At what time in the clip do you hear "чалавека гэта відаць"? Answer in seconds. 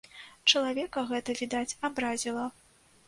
0.53-1.77